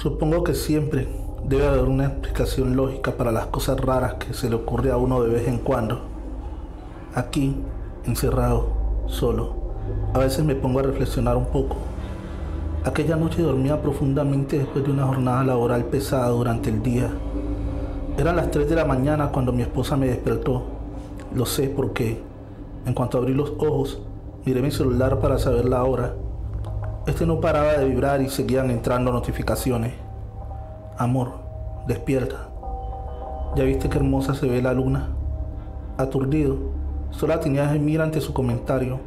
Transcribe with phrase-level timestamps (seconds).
[0.00, 1.08] Supongo que siempre
[1.42, 5.20] debe haber una explicación lógica para las cosas raras que se le ocurre a uno
[5.24, 6.02] de vez en cuando.
[7.16, 7.56] Aquí,
[8.04, 8.68] encerrado,
[9.06, 9.54] solo,
[10.14, 11.78] a veces me pongo a reflexionar un poco.
[12.84, 17.10] Aquella noche dormía profundamente después de una jornada laboral pesada durante el día.
[18.16, 20.62] Eran las 3 de la mañana cuando mi esposa me despertó.
[21.34, 22.22] Lo sé porque,
[22.86, 24.00] en cuanto abrí los ojos,
[24.44, 26.14] miré mi celular para saber la hora.
[27.08, 29.94] Este no paraba de vibrar y seguían entrando notificaciones.
[30.98, 31.38] Amor,
[31.86, 32.50] despierta.
[33.56, 35.08] ¿Ya viste qué hermosa se ve la luna?
[35.96, 36.58] Aturdido,
[37.10, 39.00] solo tenía que gemir ante su comentario.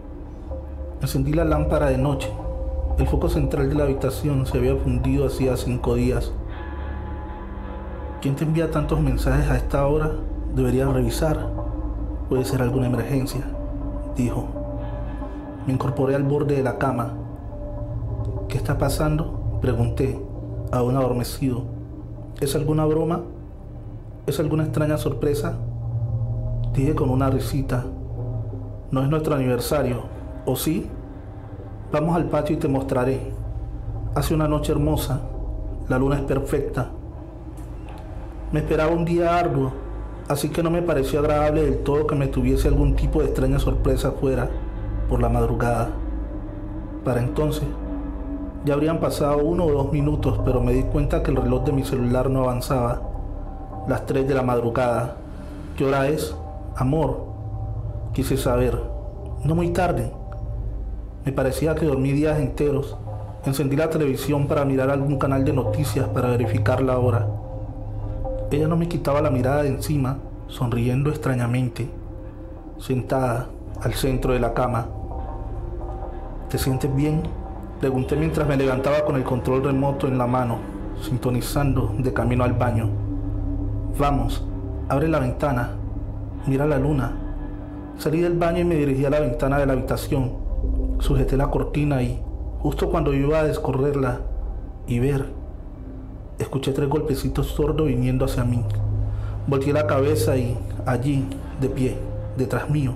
[0.99, 2.31] Encendí la lámpara de noche.
[2.97, 6.31] El foco central de la habitación se había fundido hacía cinco días.
[8.19, 10.09] ¿Quién te envía tantos mensajes a esta hora?
[10.55, 11.49] Deberías revisar.
[12.29, 13.41] Puede ser alguna emergencia,
[14.15, 14.47] dijo.
[15.67, 17.20] Me incorporé al borde de la cama.
[18.51, 19.59] ¿Qué está pasando?
[19.61, 20.21] Pregunté,
[20.73, 21.63] aún adormecido.
[22.41, 23.21] ¿Es alguna broma?
[24.27, 25.57] ¿Es alguna extraña sorpresa?
[26.73, 27.85] Dije con una risita.
[28.91, 30.01] No es nuestro aniversario,
[30.45, 30.89] ¿o sí?
[31.93, 33.21] Vamos al patio y te mostraré.
[34.15, 35.21] Hace una noche hermosa.
[35.87, 36.89] La luna es perfecta.
[38.51, 39.71] Me esperaba un día arduo,
[40.27, 43.59] así que no me pareció agradable del todo que me tuviese algún tipo de extraña
[43.59, 44.49] sorpresa afuera
[45.07, 45.91] por la madrugada.
[47.05, 47.63] Para entonces,
[48.63, 51.71] ya habrían pasado uno o dos minutos, pero me di cuenta que el reloj de
[51.71, 53.01] mi celular no avanzaba.
[53.87, 55.15] Las tres de la madrugada.
[55.75, 56.35] ¿Qué hora es?
[56.75, 57.25] Amor.
[58.13, 58.79] Quise saber.
[59.43, 60.11] No muy tarde.
[61.25, 62.97] Me parecía que dormí días enteros.
[63.45, 67.27] Encendí la televisión para mirar algún canal de noticias para verificar la hora.
[68.51, 70.17] Ella no me quitaba la mirada de encima,
[70.47, 71.89] sonriendo extrañamente,
[72.77, 73.47] sentada
[73.81, 74.87] al centro de la cama.
[76.49, 77.40] ¿Te sientes bien?
[77.81, 80.59] Pregunté mientras me levantaba con el control remoto en la mano,
[81.01, 82.91] sintonizando de camino al baño.
[83.97, 84.45] Vamos,
[84.87, 85.71] abre la ventana,
[86.45, 87.11] mira la luna.
[87.97, 90.31] Salí del baño y me dirigí a la ventana de la habitación.
[90.99, 92.21] Sujeté la cortina y,
[92.59, 94.19] justo cuando iba a descorrerla
[94.85, 95.25] y ver,
[96.37, 98.63] escuché tres golpecitos sordos viniendo hacia mí.
[99.47, 100.55] Volteé la cabeza y
[100.85, 101.25] allí,
[101.59, 101.97] de pie,
[102.37, 102.93] detrás mío,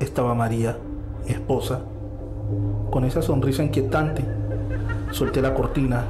[0.00, 0.76] estaba María,
[1.24, 1.82] mi esposa
[2.90, 4.24] con esa sonrisa inquietante.
[5.10, 6.04] Solté la cortina.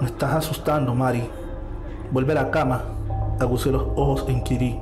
[0.00, 1.22] Me estás asustando, Mari.
[2.10, 2.82] Vuelve a la cama.
[3.40, 4.78] Agusé los ojos e inquirí.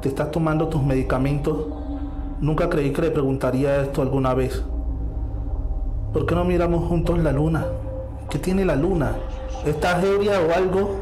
[0.00, 1.66] ¿Te estás tomando tus medicamentos?
[2.40, 4.62] Nunca creí que le preguntaría esto alguna vez.
[6.12, 7.64] ¿Por qué no miramos juntos la luna?
[8.30, 9.12] ¿Qué tiene la luna?
[9.64, 10.96] ¿Estás ebria o algo?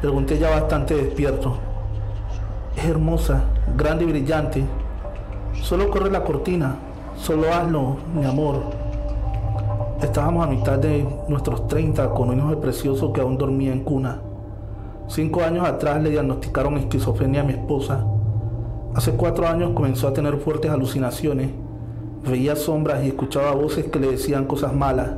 [0.00, 1.58] Pregunté ya bastante despierto.
[2.76, 3.42] Es hermosa,
[3.76, 4.64] grande y brillante.
[5.60, 6.76] Solo corre la cortina.
[7.16, 8.62] Solo hazlo, mi amor.
[10.02, 14.20] Estábamos a mitad de nuestros 30 con un hijo precioso que aún dormía en cuna.
[15.06, 18.04] Cinco años atrás le diagnosticaron esquizofrenia a mi esposa.
[18.94, 21.50] Hace cuatro años comenzó a tener fuertes alucinaciones.
[22.28, 25.10] Veía sombras y escuchaba voces que le decían cosas malas.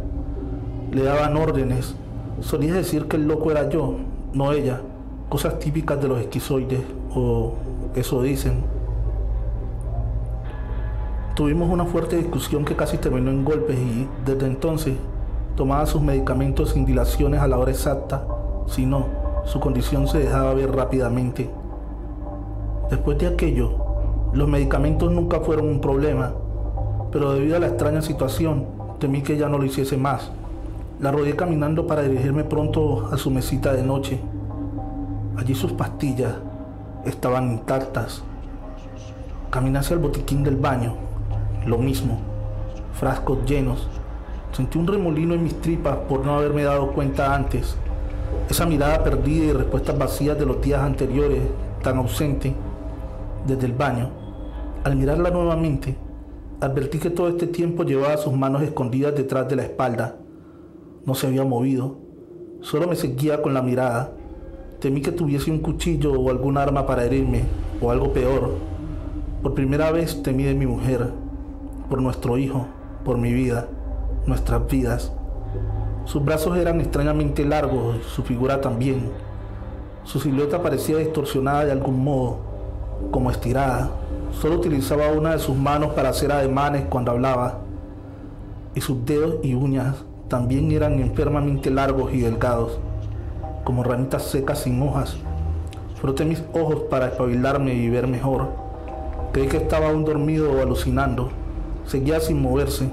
[0.90, 1.94] Le daban órdenes.
[2.40, 3.94] Solía decir que el loco era yo,
[4.32, 4.80] no ella.
[5.28, 6.82] Cosas típicas de los esquizoides,
[7.14, 7.54] o
[7.94, 8.73] eso dicen.
[11.34, 14.94] Tuvimos una fuerte discusión que casi terminó en golpes y desde entonces
[15.56, 18.24] tomaba sus medicamentos sin dilaciones a la hora exacta,
[18.68, 19.06] si no,
[19.44, 21.50] su condición se dejaba ver rápidamente.
[22.88, 23.72] Después de aquello,
[24.32, 26.34] los medicamentos nunca fueron un problema,
[27.10, 28.66] pero debido a la extraña situación,
[29.00, 30.30] temí que ya no lo hiciese más.
[31.00, 34.20] La rodeé caminando para dirigirme pronto a su mesita de noche.
[35.36, 36.34] Allí sus pastillas
[37.04, 38.22] estaban intactas.
[39.50, 40.94] Caminé hacia el botiquín del baño
[41.66, 42.18] lo mismo,
[42.92, 43.88] frascos llenos.
[44.52, 47.76] Sentí un remolino en mis tripas por no haberme dado cuenta antes.
[48.48, 51.42] Esa mirada perdida y respuestas vacías de los días anteriores,
[51.82, 52.54] tan ausente,
[53.46, 54.10] desde el baño.
[54.84, 55.96] Al mirarla nuevamente,
[56.60, 60.16] advertí que todo este tiempo llevaba sus manos escondidas detrás de la espalda.
[61.06, 61.98] No se había movido,
[62.60, 64.12] solo me seguía con la mirada.
[64.80, 67.44] Temí que tuviese un cuchillo o algún arma para herirme,
[67.80, 68.52] o algo peor.
[69.42, 71.23] Por primera vez temí de mi mujer
[71.88, 72.66] por nuestro hijo,
[73.04, 73.68] por mi vida,
[74.26, 75.12] nuestras vidas.
[76.04, 79.10] Sus brazos eran extrañamente largos, su figura también.
[80.04, 82.38] Su silueta parecía distorsionada de algún modo,
[83.10, 83.90] como estirada.
[84.32, 87.60] Solo utilizaba una de sus manos para hacer ademanes cuando hablaba.
[88.74, 92.78] Y sus dedos y uñas también eran enfermamente largos y delgados,
[93.64, 95.16] como ramitas secas sin hojas.
[96.00, 98.48] Froté mis ojos para espabilarme y ver mejor.
[99.32, 101.30] Creí que estaba aún dormido o alucinando.
[101.86, 102.90] Seguía sin moverse,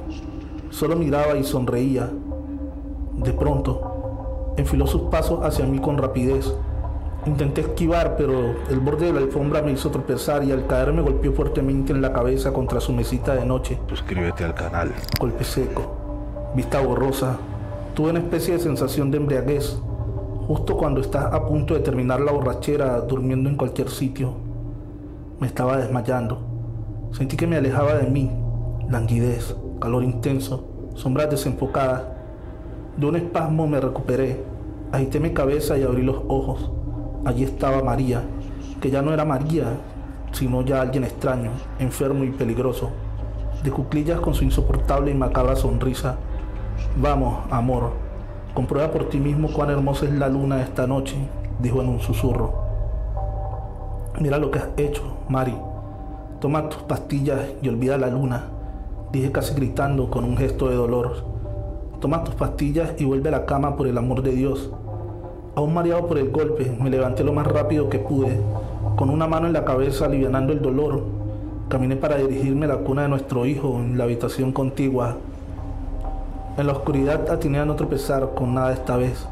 [0.69, 2.09] solo miraba y sonreía.
[3.17, 6.53] De pronto, enfiló sus pasos hacia mí con rapidez.
[7.25, 11.03] Intenté esquivar, pero el borde de la alfombra me hizo tropezar y al caer me
[11.03, 13.77] golpeó fuertemente en la cabeza contra su mesita de noche.
[13.87, 14.91] Suscríbete al canal.
[15.19, 15.83] Golpe seco,
[16.55, 17.37] vista borrosa.
[17.93, 19.77] Tuve una especie de sensación de embriaguez,
[20.47, 24.33] justo cuando estás a punto de terminar la borrachera durmiendo en cualquier sitio.
[25.39, 26.39] Me estaba desmayando.
[27.11, 28.31] Sentí que me alejaba de mí,
[28.91, 32.03] languidez, calor intenso, sombras desenfocadas.
[32.97, 34.43] De un espasmo me recuperé,
[34.91, 36.69] agité mi cabeza y abrí los ojos.
[37.23, 38.21] Allí estaba María,
[38.81, 39.77] que ya no era María,
[40.33, 42.89] sino ya alguien extraño, enfermo y peligroso,
[43.63, 46.17] de cuclillas con su insoportable y macabra sonrisa.
[46.97, 47.93] Vamos, amor,
[48.53, 51.15] comprueba por ti mismo cuán hermosa es la luna esta noche,
[51.59, 52.59] dijo en un susurro.
[54.19, 55.55] Mira lo que has hecho, Mari.
[56.41, 58.47] Toma tus pastillas y olvida la luna,
[59.11, 61.23] dije casi gritando con un gesto de dolor.
[61.99, 64.71] Toma tus pastillas y vuelve a la cama por el amor de Dios.
[65.55, 68.39] Aún mareado por el golpe, me levanté lo más rápido que pude,
[68.95, 71.03] con una mano en la cabeza alivianando el dolor.
[71.67, 75.17] Caminé para dirigirme a la cuna de nuestro hijo en la habitación contigua.
[76.57, 79.27] En la oscuridad atiné a no tropezar con nada esta vez.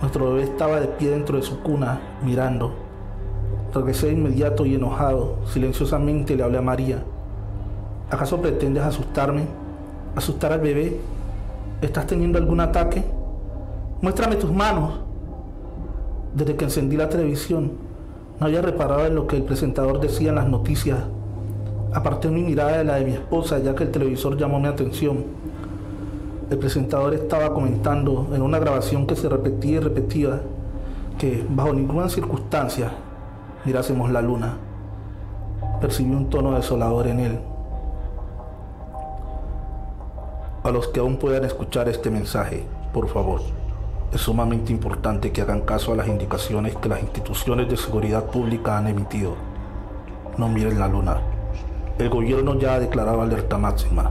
[0.00, 2.72] Nuestro bebé estaba de pie dentro de su cuna, mirando.
[3.74, 5.36] Regresé de inmediato y enojado.
[5.46, 7.02] Silenciosamente le hablé a María.
[8.10, 9.44] ¿Acaso pretendes asustarme?
[10.16, 10.98] ¿Asustar al bebé?
[11.80, 13.04] ¿Estás teniendo algún ataque?
[14.02, 14.98] Muéstrame tus manos.
[16.34, 17.72] Desde que encendí la televisión,
[18.40, 20.98] no había reparado en lo que el presentador decía en las noticias.
[21.92, 25.24] Aparté mi mirada de la de mi esposa ya que el televisor llamó mi atención.
[26.50, 30.40] El presentador estaba comentando en una grabación que se repetía y repetía
[31.16, 32.90] que bajo ninguna circunstancia
[33.64, 34.56] mirásemos la luna.
[35.80, 37.49] Percibí un tono desolador en él.
[40.62, 43.40] A los que aún puedan escuchar este mensaje, por favor,
[44.12, 48.76] es sumamente importante que hagan caso a las indicaciones que las instituciones de seguridad pública
[48.76, 49.36] han emitido.
[50.36, 51.22] No miren la luna.
[51.98, 54.10] El gobierno ya ha declarado alerta máxima.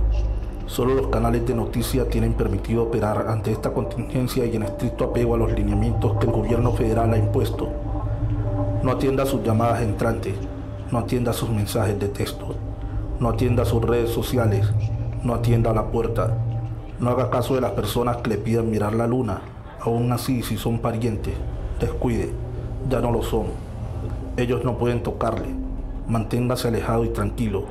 [0.65, 5.35] Solo los canales de noticias tienen permitido operar ante esta contingencia y en estricto apego
[5.35, 7.69] a los lineamientos que el gobierno federal ha impuesto.
[8.81, 10.33] No atienda sus llamadas entrantes,
[10.91, 12.55] no atienda sus mensajes de texto,
[13.19, 14.65] no atienda sus redes sociales,
[15.23, 16.37] no atienda a la puerta,
[16.99, 19.41] no haga caso de las personas que le pidan mirar la luna,
[19.81, 21.33] Aún así, si son parientes,
[21.79, 22.31] descuide,
[22.89, 23.45] ya no lo son.
[24.35, 25.47] Ellos no pueden tocarle.
[26.05, 27.63] Manténgase alejado y tranquilo.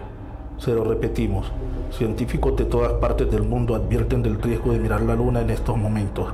[0.56, 1.53] Se lo repetimos,
[1.91, 5.77] científicos de todas partes del mundo advierten del riesgo de mirar la luna en estos
[5.77, 6.33] momentos.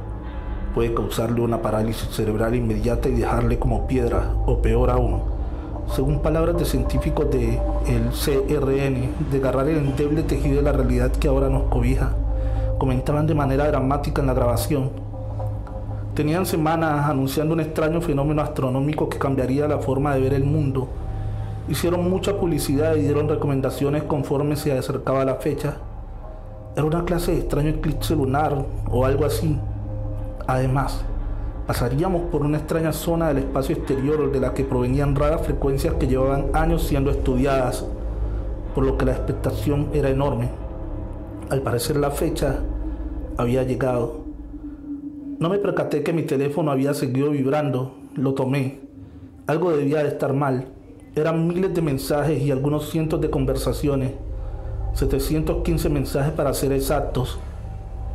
[0.77, 5.23] Puede causarle una parálisis cerebral inmediata y dejarle como piedra, o peor aún,
[5.95, 7.59] según palabras de científicos del
[8.11, 12.13] CRN, de agarrar el endeble tejido de la realidad que ahora nos cobija.
[12.79, 15.05] Comentaban de manera dramática en la grabación
[16.15, 20.87] Tenían semanas anunciando un extraño fenómeno astronómico que cambiaría la forma de ver el mundo.
[21.69, 25.79] Hicieron mucha publicidad y dieron recomendaciones conforme se acercaba la fecha.
[26.77, 29.59] Era una clase de extraño eclipse lunar o algo así.
[30.47, 31.05] Además,
[31.67, 36.07] pasaríamos por una extraña zona del espacio exterior de la que provenían raras frecuencias que
[36.07, 37.87] llevaban años siendo estudiadas,
[38.75, 40.51] por lo que la expectación era enorme.
[41.51, 42.61] Al parecer la fecha
[43.37, 44.25] había llegado.
[45.39, 47.95] No me percaté que mi teléfono había seguido vibrando.
[48.15, 48.81] Lo tomé.
[49.47, 50.69] Algo debía de estar mal.
[51.15, 54.13] Eran miles de mensajes y algunos cientos de conversaciones.
[54.95, 57.39] 715 mensajes para ser exactos.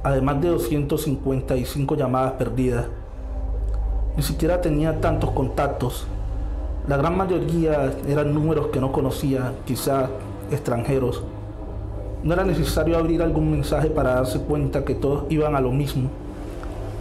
[0.04, 2.88] Además de 255 llamadas perdidas.
[4.20, 6.06] Ni siquiera tenía tantos contactos.
[6.90, 10.10] La gran mayoría eran números que no conocía, quizá
[10.52, 11.24] extranjeros.
[12.24, 16.10] No era necesario abrir algún mensaje para darse cuenta que todos iban a lo mismo.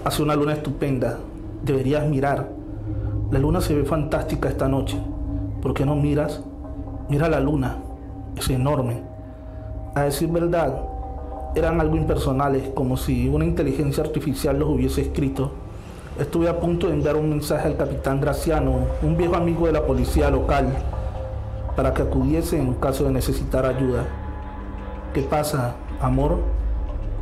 [0.05, 1.19] Hace una luna estupenda.
[1.65, 2.51] Deberías mirar.
[3.33, 4.97] La luna se ve fantástica esta noche.
[5.61, 6.41] ¿Por qué no miras?
[7.09, 7.79] Mira la luna.
[8.37, 9.03] Es enorme.
[9.97, 10.85] A decir verdad,
[11.57, 15.51] eran algo impersonales, como si una inteligencia artificial los hubiese escrito.
[16.19, 19.87] Estuve a punto de enviar un mensaje al capitán Graciano, un viejo amigo de la
[19.87, 20.67] policía local,
[21.77, 24.05] para que acudiese en caso de necesitar ayuda.
[25.15, 26.39] ¿Qué pasa, amor?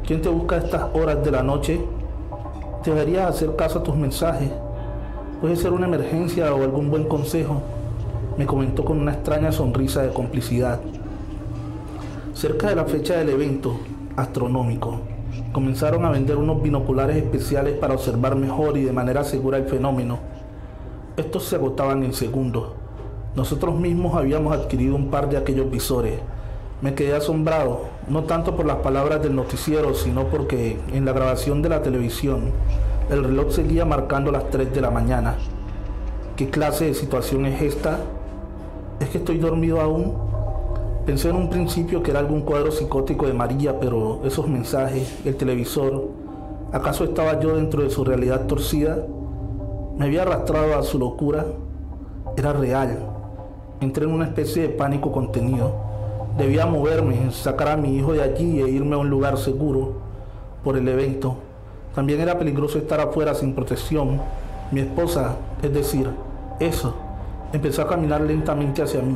[0.06, 1.78] ¿Quién te busca a estas horas de la noche?
[2.86, 4.50] Deberías hacer caso a tus mensajes.
[5.42, 7.60] Puede ser una emergencia o algún buen consejo,
[8.38, 10.80] me comentó con una extraña sonrisa de complicidad.
[12.32, 13.78] Cerca de la fecha del evento
[14.16, 15.00] astronómico,
[15.52, 20.18] comenzaron a vender unos binoculares especiales para observar mejor y de manera segura el fenómeno.
[21.16, 22.72] Estos se agotaban en segundos.
[23.34, 26.20] Nosotros mismos habíamos adquirido un par de aquellos visores,
[26.82, 31.62] Me quedé asombrado, no tanto por las palabras del noticiero, sino porque en la grabación
[31.62, 32.52] de la televisión
[33.08, 35.36] el reloj seguía marcando las 3 de la mañana.
[36.36, 38.00] ¿Qué clase de situación es esta?
[39.00, 40.25] ¿Es que estoy dormido aún?
[41.06, 45.36] Pensé en un principio que era algún cuadro psicótico de María, pero esos mensajes, el
[45.36, 46.08] televisor,
[46.72, 49.06] ¿acaso estaba yo dentro de su realidad torcida?
[49.96, 51.46] Me había arrastrado a su locura.
[52.36, 52.98] Era real.
[53.80, 55.76] Entré en una especie de pánico contenido.
[56.38, 59.92] Debía moverme, sacar a mi hijo de allí e irme a un lugar seguro
[60.64, 61.36] por el evento.
[61.94, 64.20] También era peligroso estar afuera sin protección.
[64.72, 66.10] Mi esposa, es decir,
[66.58, 66.94] eso,
[67.52, 69.14] empezó a caminar lentamente hacia mí.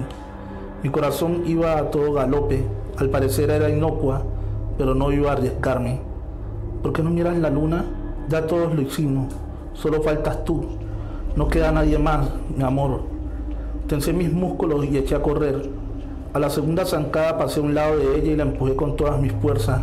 [0.82, 2.64] Mi corazón iba a todo galope.
[2.96, 4.22] Al parecer era inocua,
[4.78, 6.00] pero no iba a arriesgarme.
[6.82, 7.84] ¿Por qué no miras la luna?
[8.30, 9.26] Ya todos lo hicimos.
[9.74, 10.64] Solo faltas tú.
[11.36, 13.02] No queda nadie más, mi amor.
[13.88, 15.68] Tensé mis músculos y eché a correr.
[16.32, 19.20] A la segunda zancada pasé a un lado de ella y la empujé con todas
[19.20, 19.82] mis fuerzas.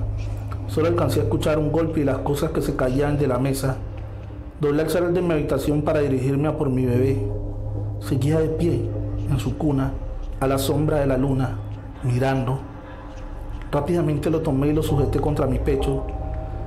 [0.66, 3.77] Solo alcancé a escuchar un golpe y las cosas que se caían de la mesa.
[4.60, 7.22] Doblé al salir de mi habitación para dirigirme a por mi bebé.
[8.00, 8.82] Seguía de pie,
[9.30, 9.92] en su cuna,
[10.39, 11.58] a la sombra de la luna,
[12.03, 12.60] mirando.
[13.72, 16.03] Rápidamente lo tomé y lo sujeté contra mi pecho.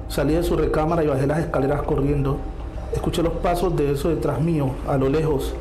[0.08, 2.38] Salí de su recámara y bajé las escaleras corriendo.
[2.92, 5.54] Escuché los pasos de eso detrás mío, a lo lejos,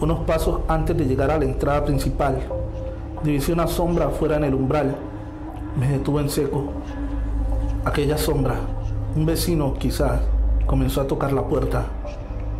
[0.00, 2.38] unos pasos antes de llegar a la entrada principal.
[3.22, 4.96] Divisé una sombra afuera en el umbral.
[5.78, 6.72] Me detuve en seco.
[7.84, 8.56] Aquella sombra,
[9.14, 10.20] un vecino quizás,
[10.66, 11.84] comenzó a tocar la puerta.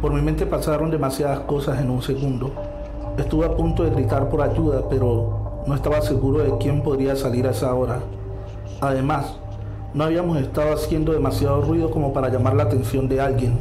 [0.02, 2.52] Por mi mente pasaron demasiadas cosas en un segundo.
[3.18, 7.46] Estuve a punto de gritar por ayuda, pero no estaba seguro de quién podría salir
[7.46, 8.00] a esa hora.
[8.80, 9.36] Además,
[9.92, 13.58] no habíamos estado haciendo demasiado ruido como para llamar la atención de alguien.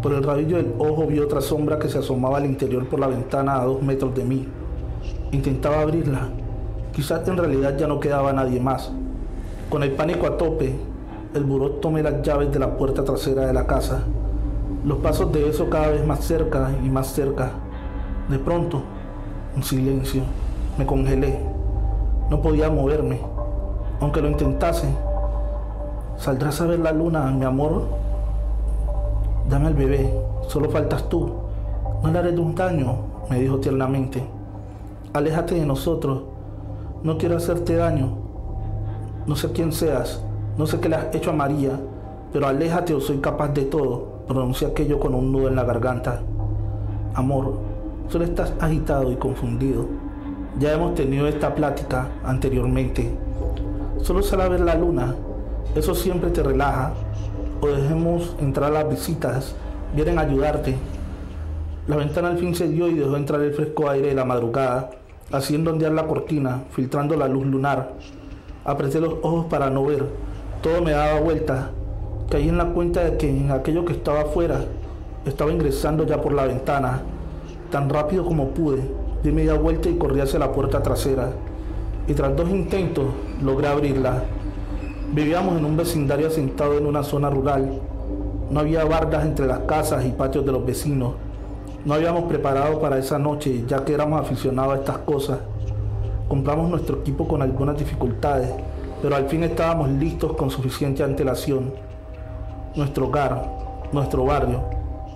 [0.00, 3.08] Por el rabillo del ojo vi otra sombra que se asomaba al interior por la
[3.08, 4.46] ventana a dos metros de mí.
[5.32, 6.28] Intentaba abrirla.
[6.92, 8.92] Quizás en realidad ya no quedaba nadie más.
[9.70, 10.72] Con el pánico a tope,
[11.34, 14.04] el buró tomé las llaves de la puerta trasera de la casa.
[14.84, 17.50] Los pasos de eso cada vez más cerca y más cerca.
[18.28, 18.82] De pronto,
[19.56, 20.22] un silencio.
[20.78, 21.38] Me congelé.
[22.30, 23.20] No podía moverme.
[24.00, 24.88] Aunque lo intentase,
[26.16, 27.84] ¿saldrás a ver la luna, mi amor?
[29.48, 30.12] Dame al bebé,
[30.48, 31.30] solo faltas tú.
[32.02, 32.96] No le haré de un daño,
[33.28, 34.24] me dijo tiernamente.
[35.12, 36.22] Aléjate de nosotros.
[37.02, 38.16] No quiero hacerte daño.
[39.26, 40.22] No sé quién seas,
[40.58, 41.78] no sé qué le has hecho a María,
[42.32, 46.20] pero aléjate o soy capaz de todo, pronuncié aquello con un nudo en la garganta.
[47.14, 47.71] Amor,
[48.12, 49.86] solo estás agitado y confundido.
[50.58, 53.10] Ya hemos tenido esta plática anteriormente.
[54.02, 55.14] Solo sal a ver la luna,
[55.74, 56.92] eso siempre te relaja.
[57.62, 59.54] O dejemos entrar las visitas,
[59.94, 60.76] vienen a ayudarte.
[61.86, 64.90] La ventana al fin se dio y dejó entrar el fresco aire de la madrugada,
[65.32, 67.94] haciendo ondear la cortina, filtrando la luz lunar.
[68.64, 70.04] Apreté los ojos para no ver.
[70.60, 71.70] Todo me daba vuelta.
[72.28, 74.60] Caí en la cuenta de que en aquello que estaba afuera
[75.24, 77.00] estaba ingresando ya por la ventana.
[77.72, 78.82] Tan rápido como pude,
[79.22, 81.30] di media vuelta y corrí hacia la puerta trasera.
[82.06, 83.06] Y tras dos intentos
[83.42, 84.24] logré abrirla.
[85.14, 87.80] Vivíamos en un vecindario asentado en una zona rural.
[88.50, 91.14] No había bardas entre las casas y patios de los vecinos.
[91.86, 95.38] No habíamos preparado para esa noche, ya que éramos aficionados a estas cosas.
[96.28, 98.50] Compramos nuestro equipo con algunas dificultades,
[99.00, 101.72] pero al fin estábamos listos con suficiente antelación.
[102.76, 103.50] Nuestro hogar,
[103.92, 104.60] nuestro barrio,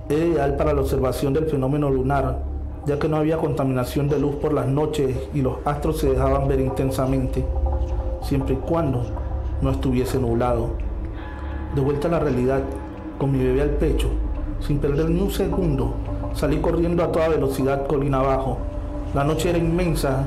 [0.08, 2.45] era ideal para la observación del fenómeno lunar,
[2.86, 6.48] ya que no había contaminación de luz por las noches y los astros se dejaban
[6.48, 7.44] ver intensamente,
[8.22, 9.02] siempre y cuando
[9.60, 10.70] no estuviese nublado.
[11.74, 12.62] De vuelta a la realidad,
[13.18, 14.08] con mi bebé al pecho,
[14.60, 15.94] sin perder ni un segundo,
[16.34, 18.58] salí corriendo a toda velocidad colina abajo.
[19.14, 20.26] La noche era inmensa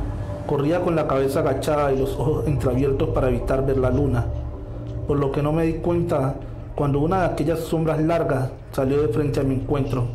[0.50, 4.25] Corría con la cabeza agachada y los ojos entreabiertos para evitar ver la luna,
[5.08, 6.38] por lo que no me di cuenta
[6.74, 10.06] cuando una de aquellas sombras largas salió de frente a mi encuentro.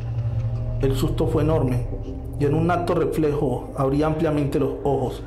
[0.80, 1.86] El susto fue enorme
[2.38, 5.22] y en un acto reflejo abrí ampliamente los ojos.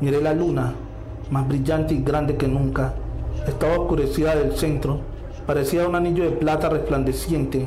[0.00, 0.74] Miré la luna,
[1.30, 2.94] más brillante y grande que nunca.
[3.46, 5.00] Estaba oscurecida del centro,
[5.46, 7.66] parecía un anillo de plata resplandeciente,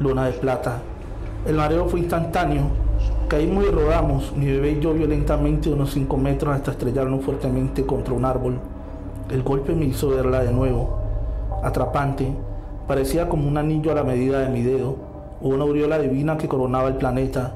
[0.00, 0.82] luna de plata.
[1.46, 2.86] El mareo fue instantáneo
[3.28, 8.14] Caímos y rodamos, mi bebé y yo violentamente unos 5 metros hasta estrellarnos fuertemente contra
[8.14, 8.60] un árbol.
[9.30, 10.96] El golpe me hizo verla de nuevo,
[11.64, 12.28] atrapante,
[12.86, 14.94] parecía como un anillo a la medida de mi dedo,
[15.40, 17.54] o una aureola divina que coronaba el planeta.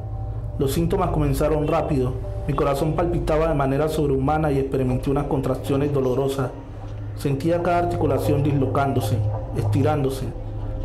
[0.59, 2.13] Los síntomas comenzaron rápido,
[2.47, 6.51] mi corazón palpitaba de manera sobrehumana y experimenté unas contracciones dolorosas.
[7.17, 9.19] Sentía cada articulación dislocándose,
[9.57, 10.27] estirándose,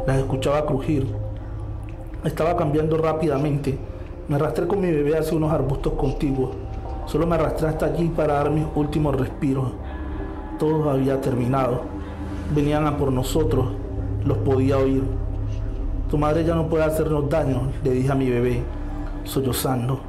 [0.05, 1.07] las escuchaba crujir.
[2.23, 3.77] Estaba cambiando rápidamente
[4.27, 6.49] me arrastré con mi bebé hacia unos arbustos contiguos.
[7.05, 9.67] Solo me arrastré hasta allí para dar mis últimos respiros.
[10.57, 11.81] Todo había terminado.
[12.55, 13.67] Venían a por nosotros.
[14.25, 15.03] Los podía oír.
[16.09, 18.61] Tu madre ya no puede hacernos daño, le dije a mi bebé,
[19.23, 19.99] sollozando,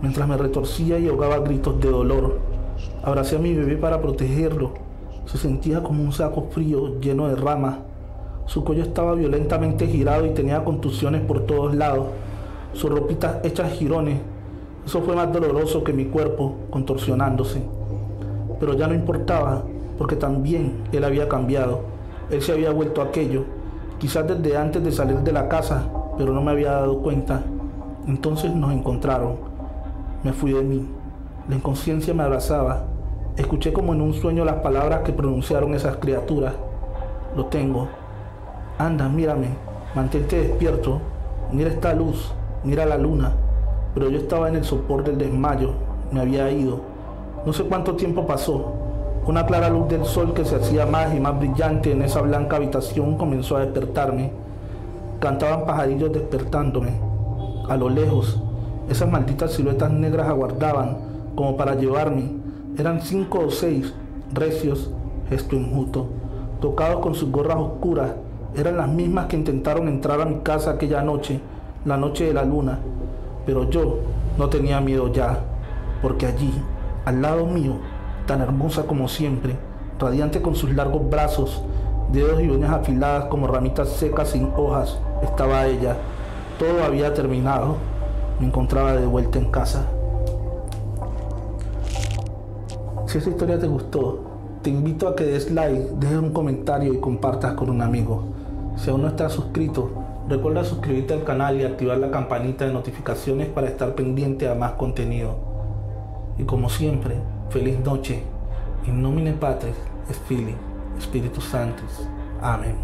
[0.00, 2.38] mientras me retorcía y ahogaba gritos de dolor.
[3.02, 4.72] Abracé a mi bebé para protegerlo.
[5.26, 7.78] Se sentía como un saco frío lleno de ramas.
[8.46, 12.06] Su cuello estaba violentamente girado y tenía contusiones por todos lados.
[12.72, 14.20] Sus ropitas hechas girones.
[14.86, 17.62] Eso fue más doloroso que mi cuerpo contorsionándose.
[18.60, 19.64] Pero ya no importaba,
[19.98, 21.80] porque también él había cambiado.
[22.30, 23.44] Él se había vuelto aquello,
[24.02, 25.84] quizás desde antes de salir de la casa,
[26.18, 27.40] pero no me había dado cuenta.
[28.08, 29.36] Entonces nos encontraron.
[30.24, 30.88] Me fui de mí.
[31.48, 32.82] La inconsciencia me abrazaba.
[33.36, 36.52] Escuché como en un sueño las palabras que pronunciaron esas criaturas.
[37.36, 37.86] Lo tengo.
[38.76, 39.50] Anda, mírame.
[39.94, 41.00] Mantente despierto.
[41.52, 42.34] Mira esta luz.
[42.64, 43.34] Mira la luna.
[43.94, 45.74] Pero yo estaba en el sopor del desmayo.
[46.10, 46.80] Me había ido.
[47.46, 48.81] No sé cuánto tiempo pasó.
[49.24, 52.56] Una clara luz del sol que se hacía más y más brillante en esa blanca
[52.56, 54.32] habitación comenzó a despertarme.
[55.20, 56.90] Cantaban pajarillos despertándome.
[57.68, 58.42] A lo lejos,
[58.90, 60.96] esas malditas siluetas negras aguardaban
[61.36, 62.32] como para llevarme.
[62.76, 63.94] Eran cinco o seis,
[64.34, 64.90] recios,
[65.30, 66.08] gesto enjuto,
[66.60, 68.10] tocados con sus gorras oscuras.
[68.56, 71.40] Eran las mismas que intentaron entrar a mi casa aquella noche,
[71.84, 72.80] la noche de la luna.
[73.46, 74.00] Pero yo
[74.36, 75.38] no tenía miedo ya,
[76.02, 76.52] porque allí,
[77.04, 77.74] al lado mío,
[78.26, 79.56] tan hermosa como siempre,
[79.98, 81.62] radiante con sus largos brazos,
[82.12, 85.96] dedos y uñas afiladas como ramitas secas sin hojas, estaba ella.
[86.58, 87.76] Todo había terminado.
[88.38, 89.86] Me encontraba de vuelta en casa.
[93.06, 94.20] Si esta historia te gustó,
[94.62, 98.24] te invito a que des like, dejes un comentario y compartas con un amigo.
[98.76, 99.90] Si aún no estás suscrito,
[100.28, 104.72] recuerda suscribirte al canal y activar la campanita de notificaciones para estar pendiente a más
[104.72, 105.34] contenido.
[106.38, 107.16] Y como siempre,
[107.52, 108.22] Feliz noche.
[108.86, 109.76] In nomine Patris,
[110.26, 110.56] Filii,
[110.96, 112.08] Espíritus Santos.
[112.40, 112.76] Amén.